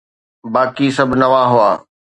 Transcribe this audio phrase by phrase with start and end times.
[0.53, 1.71] باقي سڀ نوان هئا.